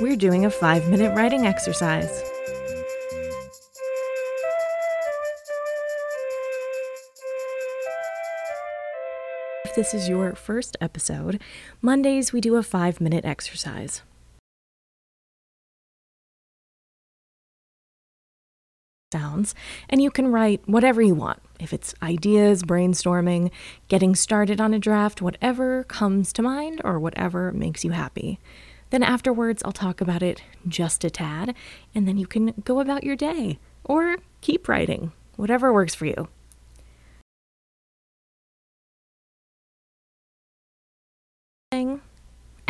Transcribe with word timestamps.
we're 0.00 0.16
doing 0.16 0.44
a 0.44 0.50
five 0.50 0.88
minute 0.88 1.14
writing 1.16 1.46
exercise. 1.46 2.22
If 9.64 9.74
this 9.74 9.94
is 9.94 10.08
your 10.08 10.34
first 10.34 10.76
episode, 10.80 11.42
Mondays 11.82 12.32
we 12.32 12.40
do 12.40 12.56
a 12.56 12.62
five 12.62 13.00
minute 13.00 13.24
exercise. 13.24 14.02
Sounds, 19.10 19.54
and 19.88 20.02
you 20.02 20.10
can 20.10 20.28
write 20.28 20.60
whatever 20.66 21.00
you 21.00 21.14
want. 21.14 21.40
If 21.58 21.72
it's 21.72 21.94
ideas, 22.02 22.62
brainstorming, 22.62 23.50
getting 23.88 24.14
started 24.14 24.60
on 24.60 24.74
a 24.74 24.78
draft, 24.78 25.22
whatever 25.22 25.84
comes 25.84 26.32
to 26.34 26.42
mind 26.42 26.82
or 26.84 27.00
whatever 27.00 27.50
makes 27.52 27.84
you 27.84 27.92
happy. 27.92 28.38
Then 28.90 29.02
afterwards, 29.02 29.62
I'll 29.64 29.72
talk 29.72 30.00
about 30.00 30.22
it 30.22 30.42
just 30.66 31.04
a 31.04 31.10
tad, 31.10 31.54
and 31.94 32.08
then 32.08 32.16
you 32.16 32.26
can 32.26 32.54
go 32.64 32.80
about 32.80 33.04
your 33.04 33.16
day 33.16 33.58
or 33.84 34.16
keep 34.40 34.68
writing, 34.68 35.12
whatever 35.36 35.72
works 35.72 35.94
for 35.94 36.06
you. 36.06 36.28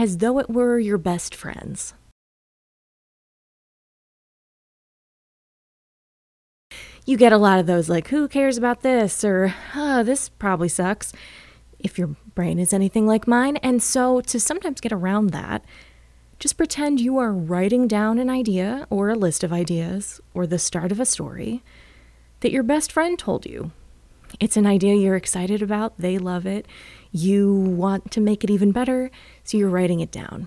As 0.01 0.19
though 0.19 0.39
it 0.39 0.49
were 0.49 0.79
your 0.79 0.97
best 0.97 1.35
friends. 1.35 1.93
You 7.05 7.17
get 7.17 7.33
a 7.33 7.39
lot 7.39 7.59
of 7.59 7.67
those, 7.67 7.89
like, 7.89 8.09
who 8.09 8.29
cares 8.29 8.57
about 8.57 8.83
this? 8.83 9.25
Or, 9.25 9.55
oh, 9.75 10.05
this 10.05 10.29
probably 10.29 10.69
sucks, 10.69 11.13
if 11.81 11.99
your 11.99 12.15
brain 12.35 12.61
is 12.61 12.73
anything 12.73 13.09
like 13.09 13.27
mine. 13.27 13.57
And 13.57 13.83
so, 13.83 14.21
to 14.21 14.39
sometimes 14.39 14.81
get 14.81 14.93
around 14.93 15.31
that, 15.31 15.65
just 16.39 16.57
pretend 16.57 17.01
you 17.01 17.19
are 17.19 17.33
writing 17.33 17.89
down 17.89 18.19
an 18.19 18.31
idea 18.31 18.87
or 18.91 19.09
a 19.09 19.17
list 19.17 19.43
of 19.43 19.53
ideas 19.53 20.21
or 20.35 20.47
the 20.47 20.59
start 20.59 20.93
of 20.93 21.01
a 21.01 21.07
story 21.07 21.65
that 22.41 22.53
your 22.53 22.63
best 22.63 22.93
friend 22.93 23.19
told 23.19 23.45
you. 23.45 23.73
It's 24.39 24.57
an 24.57 24.67
idea 24.67 24.95
you're 24.95 25.17
excited 25.17 25.63
about, 25.63 25.99
they 25.99 26.17
love 26.17 26.47
it, 26.47 26.67
you 27.11 27.53
want 27.53 28.13
to 28.13 28.21
make 28.21 28.45
it 28.45 28.51
even 28.51 28.71
better, 28.71 29.11
so 29.43 29.57
you're 29.57 29.69
writing 29.69 29.99
it 29.99 30.13
down. 30.13 30.47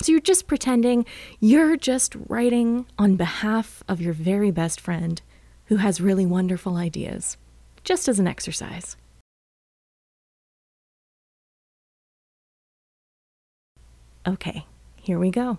So 0.00 0.12
you're 0.12 0.20
just 0.20 0.46
pretending 0.46 1.06
you're 1.40 1.76
just 1.76 2.14
writing 2.28 2.86
on 2.96 3.16
behalf 3.16 3.82
of 3.88 4.00
your 4.00 4.12
very 4.12 4.52
best 4.52 4.80
friend 4.80 5.20
who 5.66 5.76
has 5.76 6.00
really 6.00 6.26
wonderful 6.26 6.76
ideas, 6.76 7.36
just 7.82 8.06
as 8.06 8.20
an 8.20 8.28
exercise. 8.28 8.96
Okay, 14.24 14.66
here 15.02 15.18
we 15.18 15.30
go. 15.30 15.58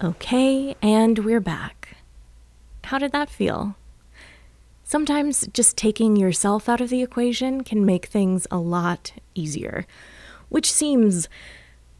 Okay, 0.00 0.76
and 0.80 1.18
we're 1.18 1.40
back. 1.40 1.96
How 2.84 2.98
did 2.98 3.10
that 3.10 3.28
feel? 3.28 3.74
Sometimes 4.84 5.48
just 5.52 5.76
taking 5.76 6.14
yourself 6.14 6.68
out 6.68 6.80
of 6.80 6.88
the 6.88 7.02
equation 7.02 7.64
can 7.64 7.84
make 7.84 8.06
things 8.06 8.46
a 8.48 8.58
lot 8.58 9.12
easier, 9.34 9.86
which 10.50 10.70
seems 10.70 11.28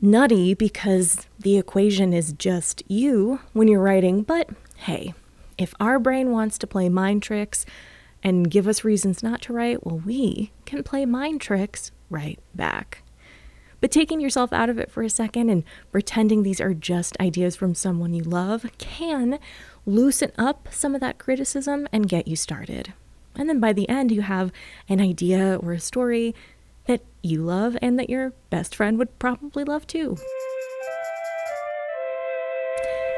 nutty 0.00 0.54
because 0.54 1.26
the 1.40 1.58
equation 1.58 2.12
is 2.12 2.34
just 2.34 2.84
you 2.86 3.40
when 3.52 3.66
you're 3.66 3.82
writing, 3.82 4.22
but 4.22 4.48
hey, 4.76 5.12
if 5.58 5.74
our 5.80 5.98
brain 5.98 6.30
wants 6.30 6.56
to 6.58 6.68
play 6.68 6.88
mind 6.88 7.24
tricks 7.24 7.66
and 8.22 8.48
give 8.48 8.68
us 8.68 8.84
reasons 8.84 9.24
not 9.24 9.42
to 9.42 9.52
write, 9.52 9.84
well, 9.84 10.00
we 10.06 10.52
can 10.66 10.84
play 10.84 11.04
mind 11.04 11.40
tricks 11.40 11.90
right 12.10 12.38
back. 12.54 13.02
But 13.80 13.90
taking 13.90 14.20
yourself 14.20 14.52
out 14.52 14.70
of 14.70 14.78
it 14.78 14.90
for 14.90 15.02
a 15.02 15.10
second 15.10 15.50
and 15.50 15.64
pretending 15.92 16.42
these 16.42 16.60
are 16.60 16.75
just 16.75 17.19
ideas 17.20 17.56
from 17.56 17.75
someone 17.75 18.12
you 18.12 18.25
love 18.25 18.66
can 18.78 19.38
loosen 19.86 20.32
up 20.36 20.69
some 20.70 20.94
of 20.94 21.00
that 21.00 21.19
criticism 21.19 21.88
and 21.92 22.08
get 22.08 22.28
you 22.28 22.36
started. 22.36 22.92
And 23.36 23.48
then 23.48 23.60
by 23.60 23.72
the 23.72 23.88
end, 23.88 24.10
you 24.10 24.22
have 24.22 24.52
an 24.88 25.00
idea 25.00 25.56
or 25.62 25.72
a 25.72 25.80
story 25.80 26.34
that 26.86 27.02
you 27.22 27.42
love 27.42 27.76
and 27.80 27.98
that 27.98 28.10
your 28.10 28.32
best 28.50 28.75
friend 28.75 28.98
would 28.98 29.16
probably 29.19 29.62
love 29.62 29.86
too. 29.86 30.16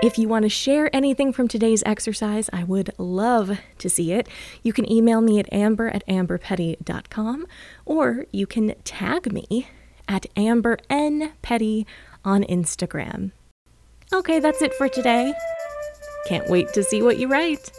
If 0.02 0.18
you 0.18 0.28
want 0.28 0.44
to 0.44 0.48
share 0.48 0.94
anything 0.96 1.30
from 1.30 1.46
today's 1.46 1.82
exercise, 1.84 2.48
I 2.54 2.64
would 2.64 2.90
love 2.96 3.58
to 3.78 3.90
see 3.90 4.12
it. 4.12 4.28
You 4.62 4.72
can 4.72 4.90
email 4.90 5.20
me 5.20 5.38
at 5.38 5.52
amber 5.52 5.88
at 5.88 6.06
amberpetty.com 6.06 7.46
or 7.84 8.24
you 8.32 8.46
can 8.46 8.74
tag 8.82 9.30
me 9.30 9.68
at 10.08 10.26
Amber 10.36 10.78
N. 10.88 11.32
Petty 11.42 11.86
on 12.24 12.44
Instagram. 12.44 13.32
Okay, 14.12 14.40
that's 14.40 14.62
it 14.62 14.74
for 14.74 14.88
today. 14.88 15.32
Can't 16.26 16.48
wait 16.48 16.72
to 16.74 16.82
see 16.82 17.02
what 17.02 17.18
you 17.18 17.28
write. 17.28 17.70